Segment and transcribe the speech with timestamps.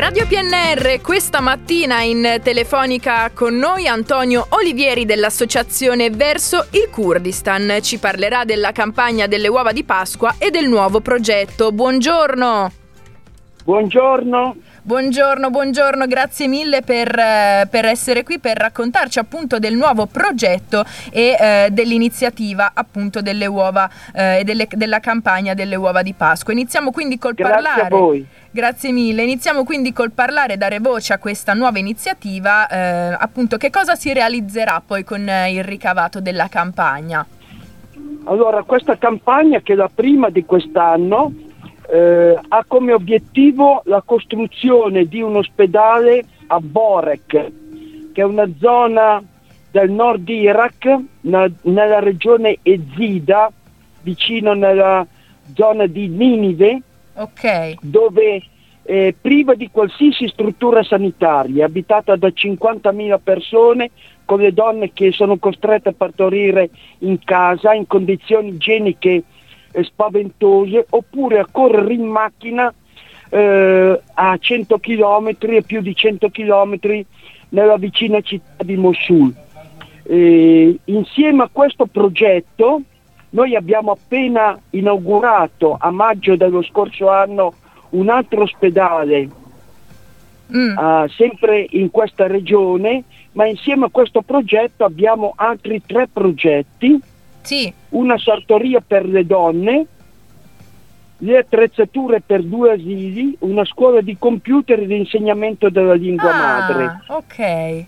[0.00, 7.80] Radio PNR, questa mattina in telefonica con noi Antonio Olivieri dell'associazione Verso il Kurdistan.
[7.82, 11.70] Ci parlerà della campagna delle uova di Pasqua e del nuovo progetto.
[11.70, 12.79] Buongiorno.
[13.64, 14.56] Buongiorno.
[14.82, 20.84] Buongiorno, buongiorno, grazie mille per, eh, per, essere qui per raccontarci appunto del nuovo progetto
[21.12, 26.54] e eh, dell'iniziativa appunto delle uova eh, e delle, della campagna delle uova di Pasqua.
[26.54, 27.82] Iniziamo quindi col grazie parlare.
[27.82, 28.26] A voi.
[28.50, 29.22] Grazie mille.
[29.22, 34.12] Iniziamo quindi col parlare, dare voce a questa nuova iniziativa, eh, appunto che cosa si
[34.14, 37.24] realizzerà poi con eh, il ricavato della campagna?
[38.24, 41.48] Allora, questa campagna che è la prima di quest'anno
[41.90, 47.50] eh, ha come obiettivo la costruzione di un ospedale a Borek,
[48.12, 49.22] che è una zona
[49.70, 53.50] del nord Iraq, na, nella regione Ezida,
[54.02, 55.06] vicino nella
[55.54, 56.80] zona di Ninive,
[57.14, 57.76] okay.
[57.80, 58.42] dove
[58.82, 63.90] eh, priva di qualsiasi struttura sanitaria, abitata da 50.000 persone,
[64.24, 69.24] con le donne che sono costrette a partorire in casa in condizioni igieniche
[69.82, 72.72] spaventose oppure a correre in macchina
[73.28, 77.04] eh, a 100 km e più di 100 km
[77.50, 79.32] nella vicina città di Mosul.
[80.02, 82.82] Eh, insieme a questo progetto
[83.30, 87.54] noi abbiamo appena inaugurato a maggio dello scorso anno
[87.90, 89.28] un altro ospedale
[90.52, 90.76] mm.
[90.76, 97.00] uh, sempre in questa regione, ma insieme a questo progetto abbiamo altri tre progetti
[97.42, 97.72] sì.
[97.90, 99.86] una sartoria per le donne,
[101.18, 106.38] le attrezzature per due asili, una scuola di computer e di insegnamento della lingua ah,
[106.38, 107.00] madre.
[107.08, 107.84] Ok.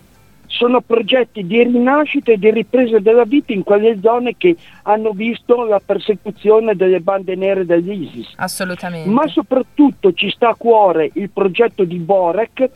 [0.47, 5.65] Sono progetti di rinascita e di ripresa della vita in quelle zone che hanno visto
[5.65, 8.35] la persecuzione delle bande nere dell'ISIS.
[8.37, 9.09] Assolutamente.
[9.09, 12.69] Ma soprattutto ci sta a cuore il progetto di Borek,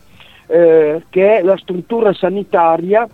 [0.46, 3.06] eh, che è la struttura sanitaria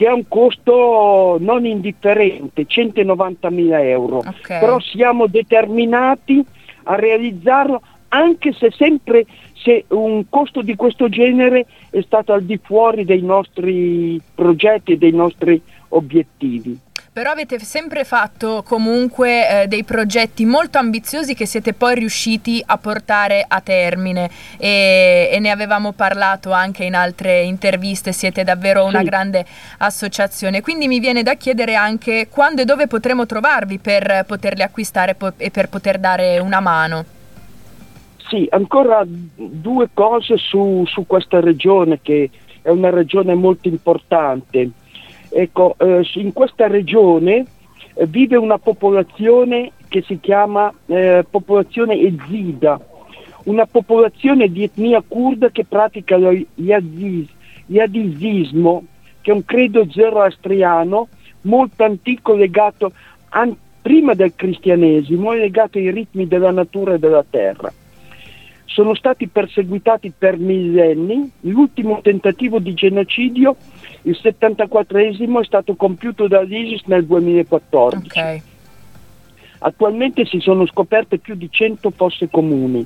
[0.00, 4.58] che ha un costo non indifferente, 190 mila euro, okay.
[4.58, 6.42] però siamo determinati
[6.84, 12.58] a realizzarlo anche se sempre se un costo di questo genere è stato al di
[12.62, 16.80] fuori dei nostri progetti e dei nostri obiettivi
[17.20, 22.78] però avete sempre fatto comunque eh, dei progetti molto ambiziosi che siete poi riusciti a
[22.78, 29.00] portare a termine e, e ne avevamo parlato anche in altre interviste, siete davvero una
[29.00, 29.04] sì.
[29.04, 29.44] grande
[29.80, 35.14] associazione, quindi mi viene da chiedere anche quando e dove potremo trovarvi per poterli acquistare
[35.14, 37.04] po- e per poter dare una mano.
[38.28, 42.30] Sì, ancora due cose su, su questa regione che
[42.62, 44.70] è una regione molto importante.
[45.30, 47.46] Ecco, eh, in questa regione
[47.94, 52.80] eh, vive una popolazione che si chiama eh, popolazione ezida,
[53.44, 56.32] una popolazione di etnia kurda che pratica lo
[57.66, 58.84] yadisismo,
[59.20, 61.08] che è un credo zoroastriano
[61.42, 62.92] molto antico legato
[63.30, 67.72] an- prima del cristianesimo, è legato ai ritmi della natura e della terra.
[68.66, 73.56] Sono stati perseguitati per millenni, l'ultimo tentativo di genocidio,
[74.02, 78.06] il 74esimo, è stato compiuto dall'ISIS nel 2014.
[78.06, 78.42] Okay.
[79.58, 82.84] Attualmente si sono scoperte più di 100 fosse comuni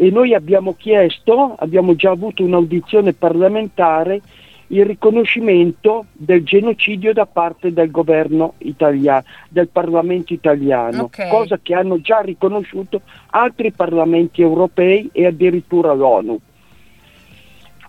[0.00, 4.20] e noi abbiamo chiesto, abbiamo già avuto un'audizione parlamentare
[4.68, 11.28] il riconoscimento del genocidio da parte del governo italiano, del Parlamento italiano, okay.
[11.30, 13.00] cosa che hanno già riconosciuto
[13.30, 16.38] altri parlamenti europei e addirittura l'ONU.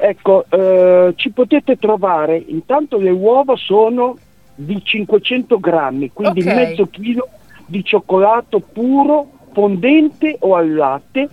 [0.02, 4.16] Ecco, eh, ci potete trovare, intanto le uova sono
[4.56, 6.56] di 500 grammi, quindi okay.
[6.56, 7.28] mezzo chilo
[7.66, 11.28] di cioccolato puro, fondente o al latte.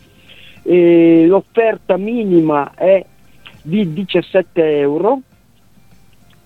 [0.65, 3.05] Eh, l'offerta minima è
[3.63, 5.21] di 17 euro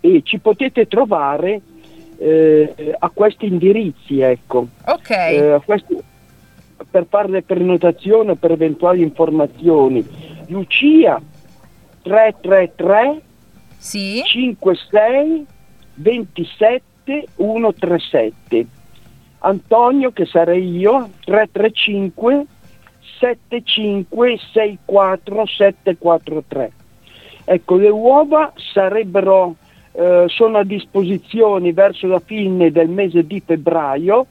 [0.00, 1.62] e ci potete trovare
[2.18, 4.66] eh, a questi indirizzi, ecco.
[4.84, 5.10] Ok.
[5.10, 5.96] Eh, questi,
[6.90, 10.06] per fare le prenotazioni o per eventuali informazioni.
[10.48, 11.18] Lucia
[12.02, 13.20] 333
[13.76, 14.22] sì.
[14.24, 15.46] 56
[15.94, 16.82] 27
[17.36, 18.66] 137.
[19.38, 22.46] Antonio, che sarei io, 335
[23.18, 26.72] 75 64 743.
[27.44, 29.56] Ecco, le uova sarebbero
[29.92, 34.26] eh, sono a disposizione verso la fine del mese di febbraio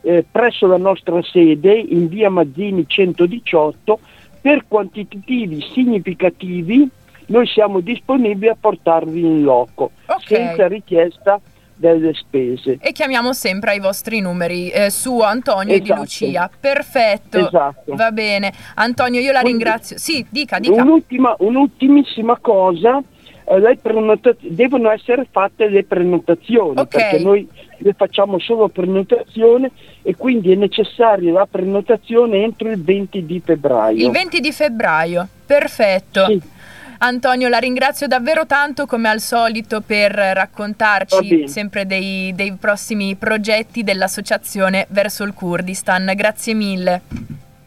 [0.00, 3.98] eh, presso la nostra sede in via Mazzini 118
[4.46, 6.88] per quantitativi significativi
[7.26, 10.20] noi siamo disponibili a portarvi in loco okay.
[10.24, 11.40] senza richiesta
[11.74, 12.78] delle spese.
[12.80, 15.90] E chiamiamo sempre ai vostri numeri, eh, su Antonio esatto.
[15.90, 16.00] e di.
[16.00, 16.48] Lucia.
[16.60, 17.38] Perfetto.
[17.38, 17.96] Esatto.
[17.96, 18.52] Va bene.
[18.76, 19.98] Antonio, io la Quindi, ringrazio.
[19.98, 20.80] Sì, dica, dica.
[20.80, 23.02] Un'ultima, un'ultimissima cosa.
[23.48, 26.86] Eh, prenota- devono essere fatte le prenotazioni okay.
[26.86, 27.48] perché noi
[27.78, 29.70] le facciamo solo prenotazione
[30.02, 34.04] e quindi è necessaria la prenotazione entro il 20 di febbraio.
[34.04, 36.26] Il 20 di febbraio, perfetto.
[36.26, 36.54] Sì.
[36.98, 43.84] Antonio, la ringrazio davvero tanto come al solito per raccontarci sempre dei, dei prossimi progetti
[43.84, 46.10] dell'associazione verso il Kurdistan.
[46.14, 47.02] Grazie mille.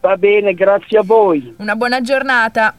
[0.00, 1.54] Va bene, grazie a voi.
[1.58, 2.68] Una buona giornata.